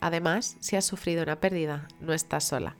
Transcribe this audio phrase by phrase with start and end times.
[0.00, 2.76] Además, si has sufrido una pérdida, no estás sola.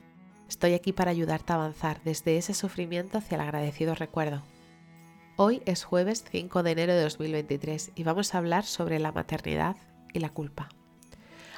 [0.49, 4.43] Estoy aquí para ayudarte a avanzar desde ese sufrimiento hacia el agradecido recuerdo.
[5.37, 9.77] Hoy es jueves 5 de enero de 2023 y vamos a hablar sobre la maternidad
[10.13, 10.69] y la culpa.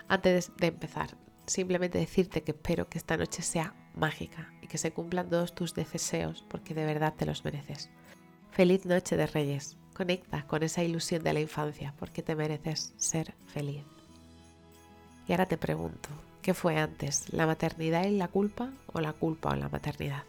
[0.09, 4.93] Antes de empezar, simplemente decirte que espero que esta noche sea mágica y que se
[4.93, 7.91] cumplan todos tus deseos porque de verdad te los mereces.
[8.51, 9.77] Feliz noche de Reyes.
[9.95, 13.85] Conecta con esa ilusión de la infancia porque te mereces ser feliz.
[15.31, 16.09] Y ahora te pregunto,
[16.43, 20.25] ¿qué fue antes, la maternidad y la culpa o la culpa o la maternidad?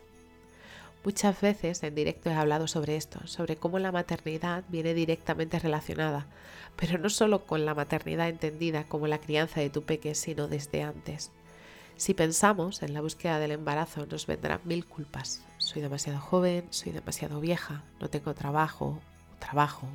[1.03, 6.27] Muchas veces en directo he hablado sobre esto, sobre cómo la maternidad viene directamente relacionada,
[6.75, 10.83] pero no solo con la maternidad entendida como la crianza de tu peque, sino desde
[10.83, 11.31] antes.
[11.97, 15.41] Si pensamos en la búsqueda del embarazo, nos vendrán mil culpas.
[15.57, 18.99] Soy demasiado joven, soy demasiado vieja, no tengo trabajo,
[19.39, 19.87] trabajo,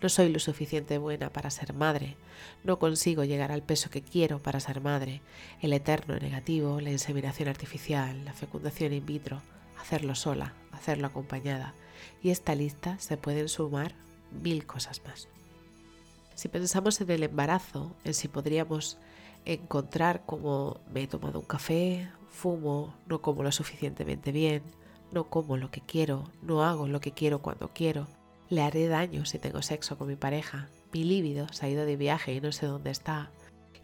[0.00, 2.16] no soy lo suficiente buena para ser madre.
[2.62, 5.22] No consigo llegar al peso que quiero para ser madre.
[5.60, 9.42] El eterno negativo, la inseminación artificial, la fecundación in vitro,
[9.80, 11.74] hacerlo sola, hacerlo acompañada.
[12.22, 13.94] Y esta lista se pueden sumar
[14.30, 15.28] mil cosas más.
[16.36, 18.98] Si pensamos en el embarazo, en si podríamos
[19.44, 24.62] encontrar como me he tomado un café, fumo, no como lo suficientemente bien,
[25.10, 28.06] no como lo que quiero, no hago lo que quiero cuando quiero,
[28.50, 30.68] le haré daño si tengo sexo con mi pareja.
[30.92, 33.30] Mi líbido se ha ido de viaje y no sé dónde está.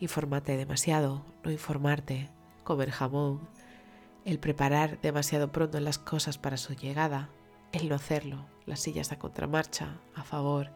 [0.00, 2.30] Informarte demasiado, no informarte,
[2.64, 3.48] comer jamón,
[4.24, 7.28] el preparar demasiado pronto las cosas para su llegada,
[7.72, 10.70] el no hacerlo, las sillas a contramarcha, a favor,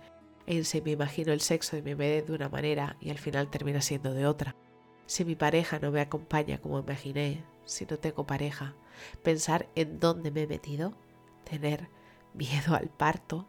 [0.46, 3.50] en si me imagino el sexo y me ve de una manera y al final
[3.50, 4.54] termina siendo de otra.
[5.06, 8.74] Si mi pareja no me acompaña como imaginé, si no tengo pareja,
[9.22, 10.92] pensar en dónde me he metido,
[11.44, 11.88] tener
[12.34, 13.48] miedo al parto,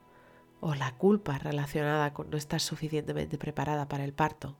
[0.61, 4.57] o la culpa relacionada con no estar suficientemente preparada para el parto.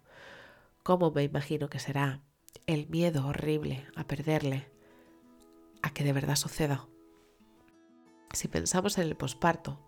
[0.84, 2.22] ¿Cómo me imagino que será
[2.68, 4.70] el miedo horrible a perderle,
[5.82, 6.88] a que de verdad suceda?
[8.34, 9.80] Si pensamos en el posparto,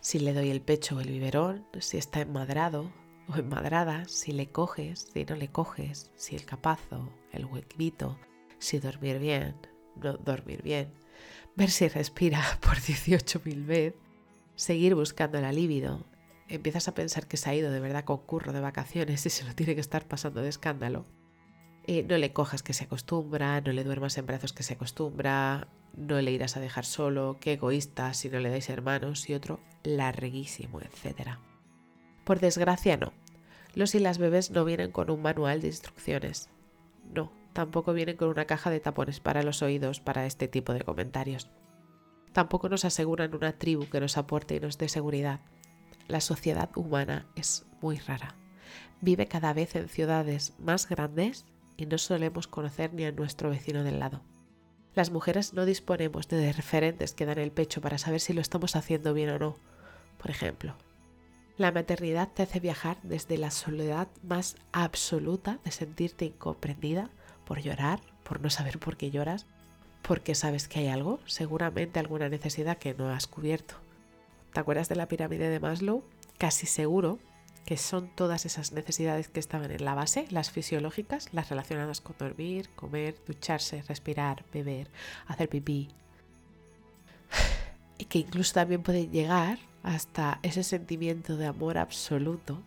[0.00, 2.92] si le doy el pecho o el biberón, si está enmadrado
[3.28, 8.18] o enmadrada, si le coges, si no le coges, si el capazo, el huequito,
[8.58, 9.54] si dormir bien,
[9.96, 10.92] no dormir bien,
[11.56, 14.03] ver si respira por 18.000 veces,
[14.56, 16.04] seguir buscando la libido,
[16.48, 19.44] empiezas a pensar que se ha ido de verdad con curro de vacaciones y se
[19.44, 21.06] lo tiene que estar pasando de escándalo.
[21.86, 25.68] Eh, no le cojas que se acostumbra, no le duermas en brazos que se acostumbra,
[25.96, 29.60] no le irás a dejar solo, qué egoísta si no le dais hermanos y otro
[29.82, 31.32] larguísimo, etc.
[32.24, 33.12] Por desgracia no.
[33.74, 36.48] Los y las bebés no vienen con un manual de instrucciones.
[37.12, 40.82] No, tampoco vienen con una caja de tapones para los oídos para este tipo de
[40.82, 41.50] comentarios
[42.34, 45.40] tampoco nos aseguran una tribu que nos aporte y nos dé seguridad.
[46.08, 48.34] La sociedad humana es muy rara.
[49.00, 51.46] Vive cada vez en ciudades más grandes
[51.76, 54.20] y no solemos conocer ni a nuestro vecino del lado.
[54.94, 58.74] Las mujeres no disponemos de referentes que dan el pecho para saber si lo estamos
[58.74, 59.56] haciendo bien o no.
[60.18, 60.76] Por ejemplo,
[61.56, 67.10] la maternidad te hace viajar desde la soledad más absoluta de sentirte incomprendida
[67.44, 69.46] por llorar, por no saber por qué lloras,
[70.06, 73.76] porque sabes que hay algo, seguramente alguna necesidad que no has cubierto.
[74.52, 76.04] ¿Te acuerdas de la pirámide de Maslow?
[76.36, 77.18] Casi seguro
[77.64, 82.16] que son todas esas necesidades que estaban en la base, las fisiológicas, las relacionadas con
[82.18, 84.90] dormir, comer, ducharse, respirar, beber,
[85.26, 85.88] hacer pipí.
[87.96, 92.60] Y que incluso también puede llegar hasta ese sentimiento de amor absoluto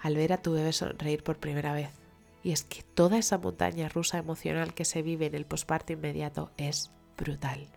[0.00, 2.01] al ver a tu bebé sonreír por primera vez
[2.42, 6.50] y es que toda esa montaña rusa emocional que se vive en el posparto inmediato
[6.56, 7.68] es brutal.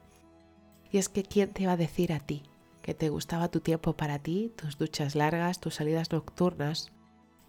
[0.91, 2.44] Y es que ¿quién te va a decir a ti
[2.81, 6.91] que te gustaba tu tiempo para ti, tus duchas largas, tus salidas nocturnas,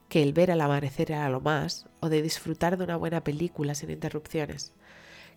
[0.08, 3.74] que el ver al amanecer era lo más, o de disfrutar de una buena película
[3.74, 4.72] sin interrupciones,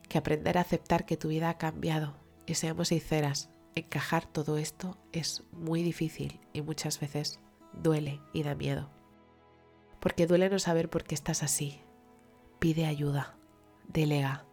[0.08, 2.16] que aprender a aceptar que tu vida ha cambiado
[2.46, 7.40] y seamos sinceras, encajar todo esto es muy difícil y muchas veces
[7.74, 8.99] duele y da miedo
[10.00, 11.81] porque duele no saber por qué estás así.
[12.60, 13.38] Pide ayuda,
[13.88, 14.46] delega,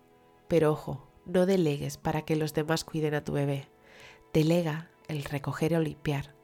[0.48, 3.68] pero ojo, no delegues para que los demás cuiden a tu bebé.
[4.32, 6.34] Delega el recoger o limpiar,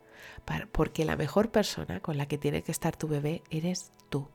[0.72, 4.28] porque la mejor persona con la que tiene que estar tu bebé eres tú.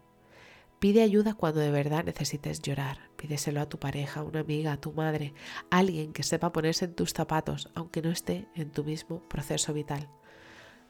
[0.80, 3.10] Pide ayuda cuando de verdad necesites llorar.
[3.16, 5.34] Pídeselo a tu pareja, a una amiga, a tu madre,
[5.72, 9.74] a alguien que sepa ponerse en tus zapatos, aunque no esté en tu mismo proceso
[9.74, 10.08] vital.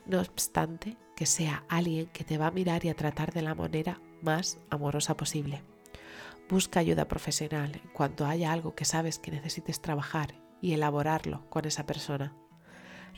[0.05, 3.55] No obstante, que sea alguien que te va a mirar y a tratar de la
[3.55, 5.63] manera más amorosa posible.
[6.47, 11.65] Busca ayuda profesional en cuanto haya algo que sabes que necesites trabajar y elaborarlo con
[11.65, 12.35] esa persona.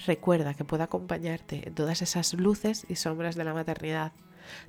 [0.05, 4.13] Recuerda que puede acompañarte en todas esas luces y sombras de la maternidad,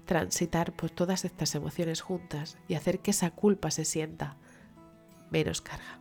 [0.06, 4.38] transitar por todas estas emociones juntas y hacer que esa culpa se sienta
[5.30, 6.00] menos carga.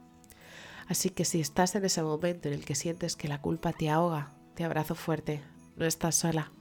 [0.87, 3.91] Así que si estás en ese momento en el que sientes que la culpa te
[3.91, 5.43] ahoga, te abrazo fuerte,
[5.77, 6.51] no estás sola.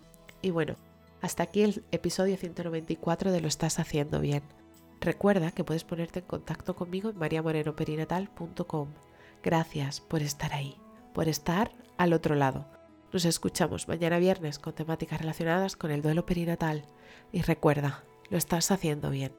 [0.43, 0.77] Y bueno,
[1.21, 4.43] hasta aquí el episodio 194 de Lo estás haciendo bien.
[5.01, 8.89] Recuerda que puedes ponerte en contacto conmigo en mariamorenoperinatal.com.
[9.43, 10.77] Gracias por estar ahí,
[11.15, 12.67] por estar al otro lado.
[13.13, 16.85] Nos escuchamos mañana viernes con temáticas relacionadas con el duelo perinatal.
[17.33, 19.33] Y recuerda, lo estás haciendo bien.